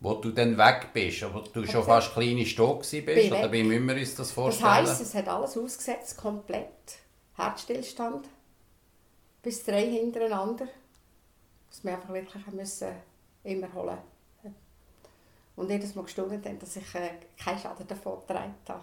[0.00, 3.86] Wo du dann weg bist, aber du schon fast kleine Stock bist, oder wie müssen
[3.86, 4.84] wir uns das vorstellen?
[4.84, 6.98] Das heisst, es hat alles ausgesetzt, komplett.
[7.34, 8.28] Herzstillstand
[9.46, 10.66] bis drei hintereinander.
[11.70, 12.92] Dass wir einfach wirklich müssen
[13.44, 13.98] immer holen
[15.54, 18.82] Und jedes Mal gestundet haben, dass ich äh, keinen Schaden davon getragen habe.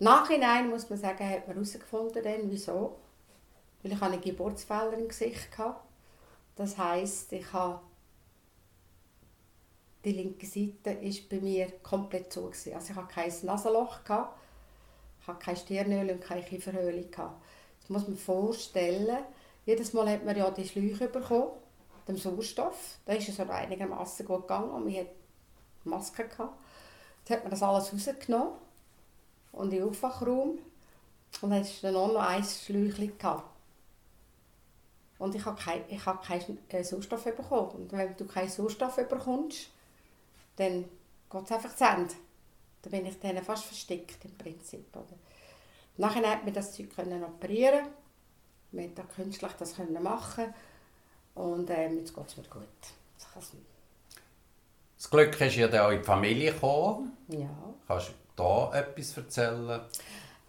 [0.00, 2.98] Nachhinein muss man sagen, hat man herausgefunden, wieso.
[3.84, 5.78] Weil ich eine Geburtsfehler im Gesicht hatte.
[6.56, 7.80] Das heisst, ich habe
[10.04, 12.46] die linke Seite ist bei mir komplett zu.
[12.46, 14.00] Also ich hatte kein Nasenloch.
[14.02, 17.04] Keine Stirnöl und keine Kieferhöhle.
[17.04, 17.30] Das
[17.90, 19.18] muss man vorstellen.
[19.66, 21.50] Jedes Mal hat man ja die Schläuche bekommen,
[22.08, 22.98] dem Sauerstoff.
[23.04, 25.10] Da ist es so einigermaßen gut gegangen und man hatte
[25.84, 26.26] Maske.
[26.26, 26.58] Gehabt.
[27.20, 28.54] Jetzt hat man das alles rausgenommen
[29.52, 30.58] und in den Aufwachraum
[31.42, 33.10] und dann hatte dann auch noch ein Schläuchchen.
[35.18, 36.30] Und ich habe keinen hab
[36.72, 37.70] äh, Sauerstoff bekommen.
[37.72, 39.68] Und wenn du keinen Sauerstoff bekommst,
[40.56, 40.84] dann
[41.30, 42.14] geht es einfach zu Ende.
[42.82, 44.86] Da bin ich dann fast versteckt im Prinzip.
[44.96, 45.04] Oder?
[46.00, 47.86] Nachher konnte man das Zeug operieren.
[48.72, 50.54] Man konnte künstlich das machen.
[51.34, 52.62] Und ähm, jetzt geht es mir gut.
[54.96, 57.16] Das Glück ist ja dann auch in die Familie gekommen.
[57.28, 57.50] Ja.
[57.86, 59.80] Kannst du da etwas erzählen?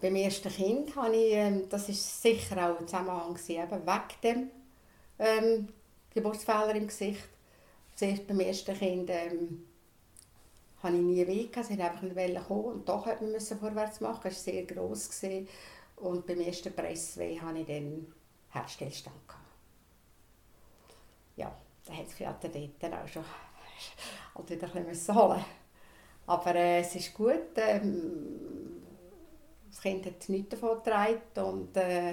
[0.02, 4.52] Beim ersten Kind habe ich, ähm, das war sicher auch ein Zusammenhang eben wegen dem
[5.20, 5.68] ähm,
[6.14, 7.28] Geburtsfehler im Gesicht.
[7.96, 9.66] Zuerst beim ersten Kind ähm,
[10.84, 14.22] hatte ich nie weh, sie wollten einfach nicht kommen und doch musste man vorwärts machen,
[14.26, 15.10] es war sehr gross.
[15.98, 18.08] Und beim ersten Pressweh hatte ich dann
[18.50, 19.16] Herzstillstand.
[21.36, 22.44] Ja, da hat sich dort
[22.80, 23.24] dann auch schon
[24.36, 25.46] halt wieder ein bisschen holen
[26.26, 27.58] Aber äh, es ist gut.
[27.58, 28.82] Ähm,
[29.70, 32.12] das Kind hat nichts davon getragen und äh,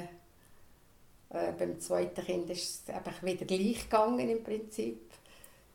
[1.31, 5.11] äh, beim zweiten Kind ist es einfach wieder gleich gegangen im Prinzip.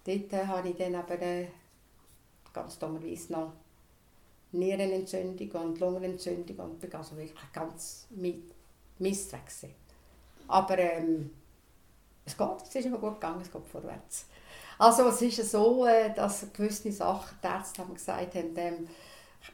[0.05, 1.47] Dort äh, habe ich dann aber äh,
[2.53, 3.53] ganz dummerweise noch
[4.51, 8.07] Nierenentzündung und Lungenentzündung und bin also wirklich ganz
[8.99, 9.75] Mist weg
[10.47, 11.31] Aber ähm,
[12.25, 14.25] es geht, es ist immer gut gegangen, es geht vorwärts.
[14.77, 18.87] Also es ist so, äh, dass gewisse Sachen, die Ärzte haben gesagt haben, ähm,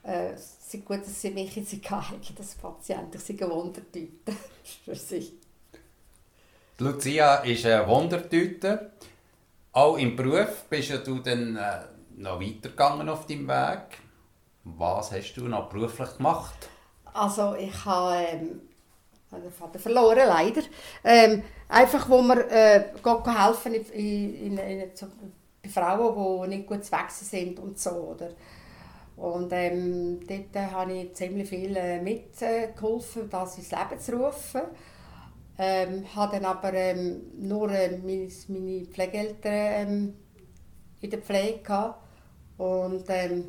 [0.03, 4.33] äh, es ist gut, dass sie mich jetzt haben, dass Patienten sich eine Wundertüte
[4.85, 5.39] für sie.
[6.79, 8.91] Lucia ist eine Wundertüte.
[9.71, 11.81] Auch im Beruf bist du dann äh,
[12.19, 13.99] noch weitergegangen auf deinem Weg.
[14.63, 16.69] Was hast du noch beruflich gemacht?
[17.13, 18.61] Also ich habe ähm,
[19.31, 20.61] den Vater verloren, leider.
[21.03, 22.93] Ähm, einfach, wo wir äh,
[23.25, 24.91] helfen in, in, in, in,
[25.63, 27.89] bei Frauen, die nicht gut zu wachsen sind und so.
[27.91, 28.31] Oder?
[29.15, 34.15] Und ähm, dort äh, habe ich ziemlich viel äh, mitgeholfen, äh, das ins Leben zu
[34.15, 34.61] rufen.
[35.57, 40.13] Ähm, habe dann aber ähm, nur äh, meine, meine Pflegeeltern ähm,
[41.01, 42.08] in der Pflege gehabt
[42.59, 43.45] und ähm,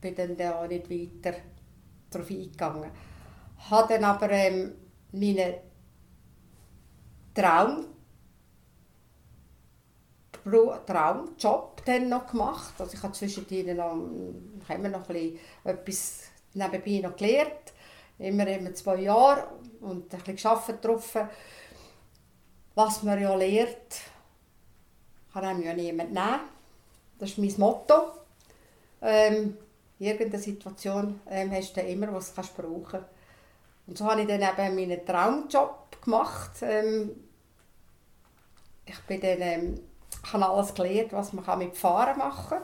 [0.00, 1.38] bin dann auch nicht weiter
[2.10, 2.90] darauf eingegangen.
[3.70, 4.72] Habe dann aber ähm,
[5.12, 5.54] meinen
[7.34, 7.84] Traum,
[10.86, 12.74] Traumjob dann noch gemacht.
[12.78, 13.96] Also ich habe zwischendrin noch,
[14.68, 15.10] ich noch
[15.64, 16.24] etwas
[16.54, 17.72] nebenbei noch gelernt
[18.20, 19.48] immer, immer zwei Jahre
[19.80, 21.28] und ein bisschen gearbeitet.
[22.74, 24.00] Was man ja lernt,
[25.32, 26.40] kann einem ja niemand nehmen.
[27.18, 28.19] Das ist mein Motto.
[29.02, 29.56] Ähm,
[29.98, 33.04] irgendeine Situation ähm, hast du immer, was du kannst brauchen
[33.86, 36.50] Und so habe ich dann eben meinen Traumjob gemacht.
[36.62, 37.10] Ähm,
[38.86, 39.80] ich bin dann, ähm,
[40.32, 42.58] habe alles gelernt, was man mit Fahren machen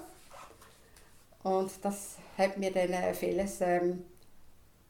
[1.42, 1.52] kann.
[1.52, 4.04] Und das hat mir dann äh, vieles ähm,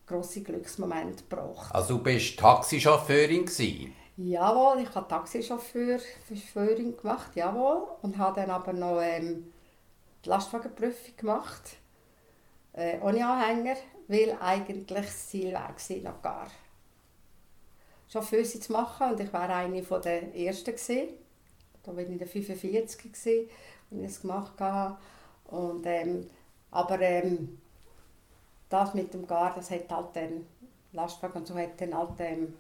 [0.07, 1.75] grosse Glücksmomente gebracht.
[1.75, 3.93] Also du bist Taxichauffeurin gewesen?
[4.17, 7.89] Jawohl, ich habe Taxichauffeurin gemacht, jawohl.
[8.03, 9.53] Und habe dann aber noch ähm,
[10.25, 11.77] die Lastwagenprüfung gemacht.
[12.73, 13.77] Äh, ohne Anhänger,
[14.09, 16.49] weil eigentlich das Ziel war, noch gar
[18.09, 19.13] Chauffeur zu machen.
[19.13, 20.73] Und ich war eine der Ersten.
[20.73, 21.09] Gewesen.
[21.83, 23.49] Da war ich in der 45 gewesen,
[23.91, 24.99] als ich es gemacht habe.
[25.47, 26.27] Und, ähm,
[26.71, 27.59] aber ähm,
[28.69, 30.47] das mit dem Gar, das hat halt den
[30.93, 32.55] Lastwagen und so hat dann halt, ähm,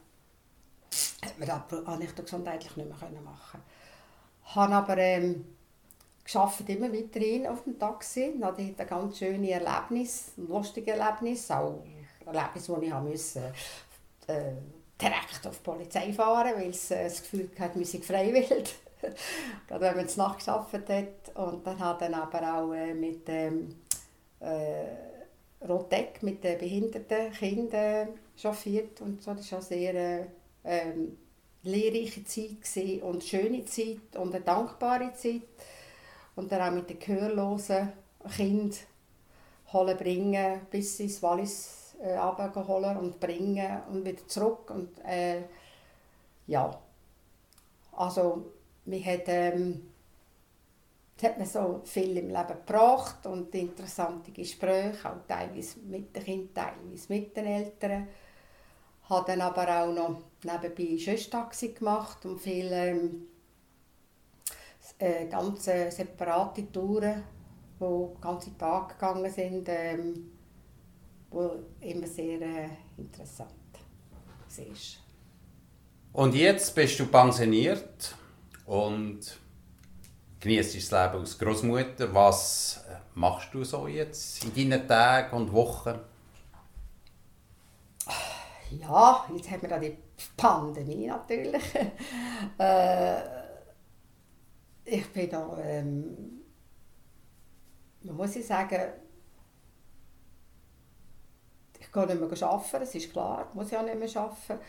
[1.24, 3.60] hat man das nicht gesundheitlich nicht mehr können machen.
[4.44, 5.55] Habe aber ähm,
[6.26, 8.34] geschafft immer weiterhin auf dem Taxi.
[8.36, 11.80] Ich hatte ein ganz schönes Erlebnis, ein lustiges Erlebnis, auch
[12.26, 13.52] ein Erlebnis, wo ich musste,
[14.26, 14.52] äh,
[15.00, 18.74] direkt auf die Polizei fahren, weil es äh, das Gefühl hatte, wir sind freiwillig.
[19.68, 21.36] Gerade wenn man es nachgeschafft hat.
[21.36, 23.76] Und dann hat dann aber auch äh, mit ähm,
[24.40, 29.32] äh, Rotek mit den behinderten Kindern chauffiert und so.
[29.32, 30.26] Das war eine sehr
[30.64, 31.18] ähm,
[31.62, 35.42] lehrreiche Zeit und eine schöne Zeit und eine dankbare Zeit.
[36.36, 37.92] Und dann auch mit den gehörlosen
[38.36, 38.78] Kindern
[39.72, 44.70] holen, bringen, bis ins Wallis äh, holen und bringen und wieder zurück.
[44.70, 45.42] Und, äh,
[46.46, 46.78] ja,
[47.92, 48.52] also
[48.84, 49.82] wir haben ähm,
[51.22, 56.54] hat man so viel im Leben gebracht und interessante Gespräche, auch teilweise mit den Kindern,
[56.54, 58.08] teilweise mit den Eltern.
[59.08, 63.26] Habe dann aber auch noch nebenbei Schöstaxi gemacht und viele ähm,
[64.98, 67.22] äh, ganz separate Touren,
[67.80, 70.30] die ganze Tage gegangen sind, ähm,
[71.30, 73.52] wo immer sehr äh, interessant.
[74.48, 75.00] Siehst.
[76.12, 78.14] Und jetzt bist du pensioniert
[78.64, 79.38] und
[80.40, 82.14] genießt das Leben als Großmutter.
[82.14, 85.98] Was machst du so jetzt in deinen Tagen und Wochen?
[88.70, 89.96] Ja, jetzt haben wir da die
[90.36, 91.62] Pandemie natürlich.
[92.58, 93.45] äh,
[94.86, 96.42] ich bin da, ähm,
[98.02, 98.92] man muss ich sagen,
[101.78, 104.64] ich gehe nicht mehr arbeiten, das ist klar, muss ich auch nicht mehr arbeiten.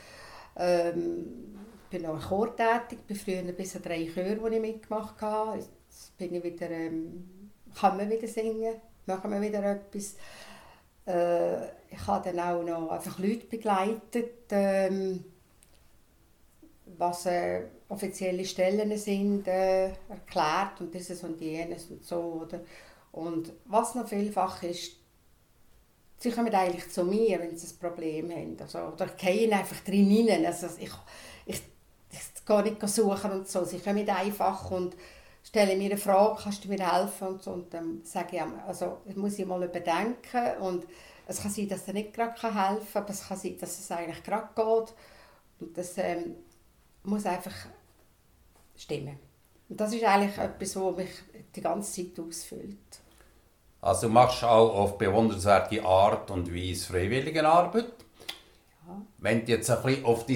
[0.55, 5.21] Ähm, ich bin noch Chor tätig, bin früher bis an drei Chöre, die ich mitgemacht
[5.21, 5.57] habe.
[5.57, 8.75] Jetzt bin ich wieder, ähm, kann man wieder singen,
[9.05, 10.15] machen wir wieder etwas.
[11.05, 15.23] Äh, ich habe dann auch noch einfach Leute begleitet, ähm,
[16.97, 22.41] was äh, offizielle Stellen sind, äh, erklärt und dieses und jenes und so.
[22.45, 22.61] Oder?
[23.11, 24.97] Und was noch vielfach ist,
[26.17, 28.57] sie kommen eigentlich zu mir, wenn sie ein Problem haben.
[28.59, 30.45] Also, oder gehen einfach drin rein.
[30.45, 30.91] Also ich,
[31.45, 31.61] ich,
[32.11, 33.63] ich gehe nicht suchen und so.
[33.63, 34.95] Sie kommen einfach und
[35.43, 37.27] stellen mir eine Frage, kannst du mir helfen?
[37.27, 37.51] Und, so.
[37.51, 40.57] und dann sage ich, also das muss ich mal überdenken.
[40.61, 40.85] Und
[41.27, 43.91] es kann sein, dass er nicht gerade helfen kann, aber es kann sein, dass es
[43.91, 44.93] eigentlich gerade geht.
[45.59, 46.35] Und das ähm,
[47.07, 47.53] muss einfach
[48.75, 49.17] stimmen.
[49.69, 51.09] Und das ist eigentlich etwas, was mich
[51.55, 53.01] die ganze Zeit ausfüllt.
[53.81, 57.93] Also du machst auch auf bewundernswerte Art und Weise Freiwilligenarbeit.
[58.87, 59.01] Ja.
[59.19, 60.35] Wenn du jetzt ein bisschen auf dein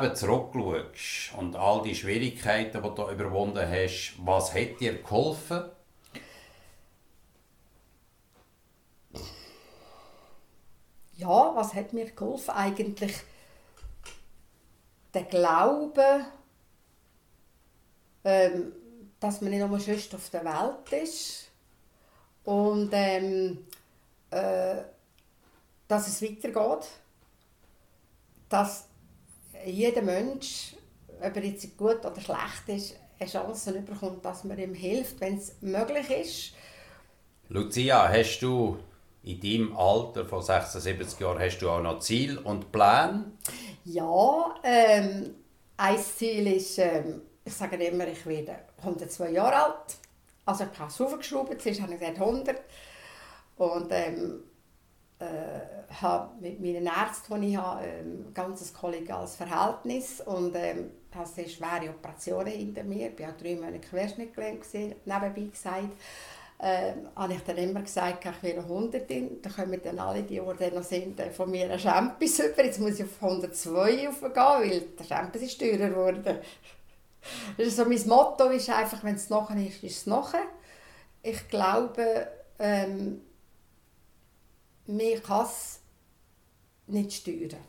[0.00, 5.64] Leben zurückschaust und all die Schwierigkeiten, die du überwunden hast, was hat dir geholfen?
[11.14, 12.50] Ja, was hat mir geholfen?
[12.50, 13.14] Eigentlich
[15.14, 16.24] der Glaube,
[18.24, 18.72] ähm,
[19.20, 21.50] dass man nicht nur schüchtern auf der Welt ist
[22.44, 23.66] und ähm,
[24.30, 24.76] äh,
[25.86, 26.88] dass es weitergeht,
[28.48, 28.88] dass
[29.64, 30.74] jeder Mensch,
[31.20, 35.36] ob er jetzt gut oder schlecht ist, eine Chance bekommt, dass man ihm hilft, wenn
[35.38, 36.52] es möglich ist.
[37.48, 38.78] Lucia, hast du
[39.24, 43.32] in deinem Alter von 76 Jahren hast du auch noch Ziel und Pläne?
[43.84, 45.34] Ja, ähm,
[45.76, 49.96] ein Ziel ist, ähm, ich sage immer, ich werde 102 Jahre alt.
[50.44, 52.60] Also ich habe es aufgeschraubt, zuerst habe ich gesagt 100.
[53.56, 54.42] Und ähm,
[55.20, 60.90] äh, habe mit meinen Ärzten, die ich habe, ähm, ein ganzes kollegiales Verhältnis und ähm,
[61.14, 63.10] habe sehr schwere Operationen hinter mir.
[63.10, 65.92] Ich war auch drei Monate querschnittgelähmt, nebenbei gesagt
[66.58, 69.42] äh, habe ich dann immer gesagt, ich will 100 in.
[69.42, 72.64] Dann kommen dann alle, die, die noch sind, äh, von mir ein Champis über.
[72.64, 76.38] Jetzt muss ich auf 102 aufgehen, weil der Champis ist teurer geworden.
[77.58, 80.44] Also mein Motto ist einfach, wenn es nachher ist, ist es nachher.
[81.22, 83.20] Ich glaube, ähm,
[84.86, 85.80] man kann es
[86.86, 87.60] nicht steuern.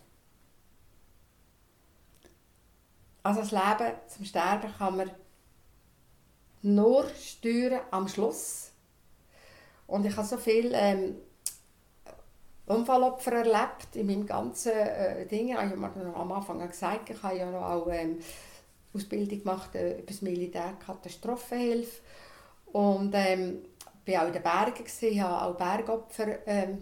[3.21, 5.11] Also das Leben zum Sterben kann man
[6.61, 8.72] nur steuern am Schluss.
[9.93, 11.15] Und ich habe so viele ähm,
[12.65, 15.49] Unfallopfer erlebt in meinem ganzen äh, Ding.
[15.49, 18.17] Ich habe am Anfang gesagt, ich habe ja noch auch ähm,
[18.91, 22.01] Ausbildung gemacht äh, über das Militär Katastrophenhilfe.
[22.71, 23.59] Und ähm,
[24.07, 26.81] war auch in den Bergen, gewesen, habe auch Bergopfer ähm,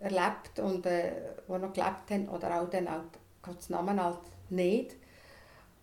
[0.00, 1.12] erlebt, und, äh,
[1.46, 3.04] die noch gelebt haben, oder auch dann auch
[3.42, 4.18] Gottes Namen halt
[4.50, 4.96] nicht.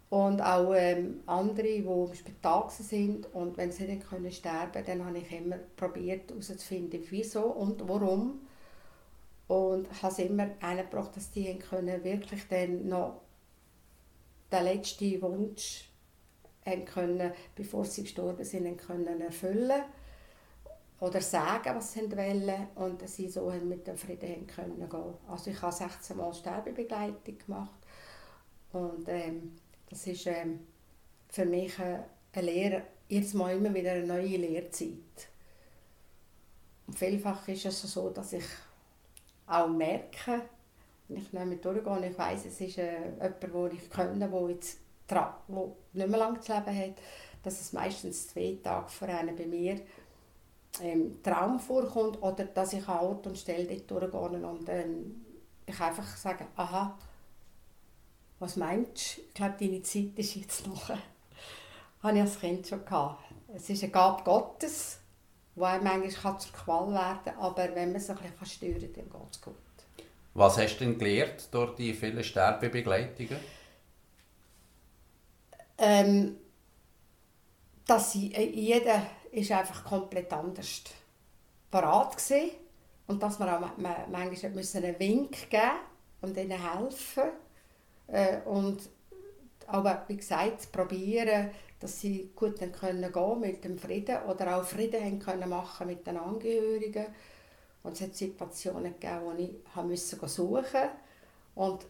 [0.10, 5.06] Und auch ähm, andere, die im Spital sind und wenn sie nicht können sterben dann
[5.06, 8.42] habe ich immer probiert herauszufinden, wieso und warum.
[9.48, 13.22] Und habe es immer eingebracht, dass die können wirklich dann noch
[14.52, 15.90] den letzten Wunsch
[16.86, 19.84] können, bevor sie gestorben sind, können erfüllen
[21.00, 25.14] oder sagen, was sie wollen und sie so mit dem Frieden können gehen.
[25.28, 27.80] Also ich habe 16 Mal Sterbebegleitung gemacht
[28.74, 29.54] und ähm,
[29.90, 30.60] das ist ähm,
[31.30, 35.28] für mich eine Lehre, jetzt mal immer wieder eine neue Lehrzeit.
[36.88, 38.46] Und vielfach ist es so, dass ich
[39.48, 40.42] auch merke,
[41.08, 44.80] wenn ich nicht durchgehe ich weiss, es ist äh, jemand, den ich kenne, der jetzt
[45.48, 46.94] wo nicht mehr lange zu leben hat,
[47.42, 49.80] dass es meistens zwei Tage vor einem bei mir
[50.84, 55.26] im Traum vorkommt oder dass ich an Ort und Stelle dort durchgehe und dann
[55.66, 56.98] ich einfach sage, aha,
[58.40, 59.22] was meinst du?
[59.22, 60.90] Ich glaube, deine Zeit ist jetzt noch.
[62.04, 63.24] habe ich als Kind schon gehabt.
[63.54, 65.00] Es ist eine Gabe Gottes,
[65.56, 69.10] die einem manchmal zur Qual werden kann, aber wenn man es ein bisschen steuern kann,
[69.10, 69.56] dann geht es gut.
[70.34, 73.40] Was hast du denn gelernt durch die vielen Sterbebegleitungen?
[75.78, 76.38] Ähm,
[77.86, 80.84] dass äh, jeder ist einfach komplett anders
[81.72, 82.38] parat war
[83.08, 85.74] und dass man auch manchmal einen Wink geben musste
[86.22, 87.32] und ihnen helfen.
[88.12, 88.90] Äh, und
[89.68, 94.64] aber wie gesagt, probieren, dass sie gut dann können gehen mit dem Frieden oder auch
[94.64, 97.06] Frieden haben können machen mit den Angehörigen.
[97.84, 100.90] Und es hat Situationen gegeben, wo ich haben müssen suchen
[101.56, 101.86] und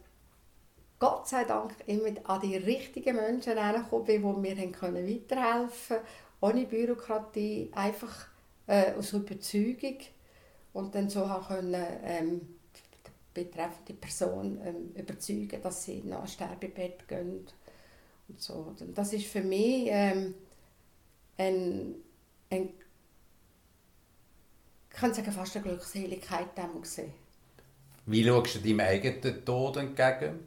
[0.99, 5.97] Gott sei Dank immer an die richtigen Menschen hergekommen bin, die mir haben können weiterhelfen
[5.97, 6.07] konnten,
[6.41, 8.27] ohne Bürokratie, einfach
[8.67, 9.97] äh, aus Überzeugung.
[10.73, 12.58] Und dann so haben können, ähm,
[13.43, 17.45] betreffende Person ähm, überzeugen, dass sie nach Sterbebett gehen
[18.27, 18.73] und so.
[18.79, 20.35] Und das ist für mich ähm,
[21.37, 21.95] ein,
[22.49, 22.69] ein
[24.91, 26.57] ich kann sagen, fast eine Glückseligkeit
[28.05, 30.39] Wie schaust du deinem eigenen Tod entgegen?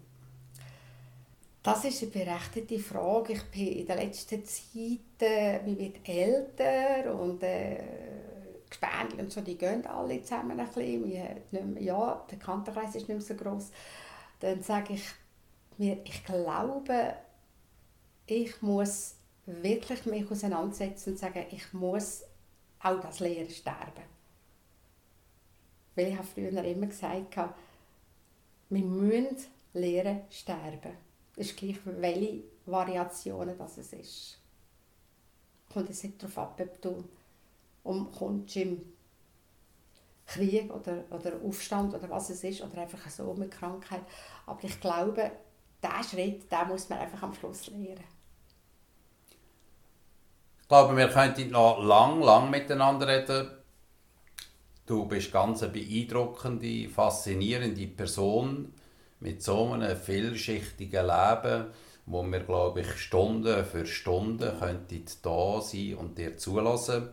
[1.63, 3.35] Das ist eine berechtigte Frage.
[3.35, 7.79] Ich bin in der letzten Zeit, äh, man wird älter und äh,
[8.73, 11.05] Gespendel und so, die gehen alle zusammen ein bisschen.
[11.05, 11.43] Wir,
[11.81, 13.71] ja, der Kantenkreis ist nicht mehr so groß.
[14.41, 15.05] Dann sage ich
[15.79, 17.15] mir, ich glaube,
[18.27, 19.17] ich muss
[19.47, 22.23] wirklich mich auseinandersetzen und sagen, ich muss
[22.81, 24.05] auch das Lehren sterben.
[25.95, 27.37] Weil ich habe früher immer gesagt,
[28.71, 29.37] wir müssen
[29.75, 30.97] lernen sterben.
[31.37, 34.39] Es ist gleich, welche Variationen das es ist.
[35.73, 37.05] Kommt es nicht darauf ab, ob du
[37.83, 38.81] umkommst im
[40.27, 44.03] Krieg oder, oder Aufstand oder was es ist, oder einfach so eine Krankheit.
[44.47, 45.31] Aber ich glaube,
[45.83, 48.05] diesen Schritt, den muss man einfach am Schluss lernen.
[50.63, 53.51] Ich glaube, wir könnten noch lang, lang miteinander reden.
[54.87, 58.73] Du bist ganz eine beeindruckende, faszinierende Person
[59.21, 61.67] mit so einem vielschichtigen Leben,
[62.07, 67.11] wo wir, glaube ich, Stunden für Stunden könnten sein und dir zulassen.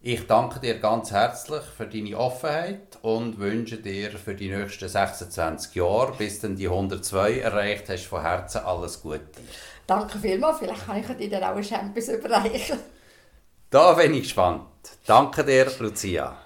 [0.00, 5.74] Ich danke dir ganz herzlich für deine Offenheit und wünsche dir für die nächsten 26
[5.74, 9.26] Jahre, bis du die 102 erreicht hast, von Herzen alles Gute.
[9.88, 12.78] Danke vielmals, vielleicht kann ich dir dann auch ein Champions überreichen.
[13.70, 14.68] Da bin ich gespannt.
[15.04, 16.36] Danke dir, Lucia.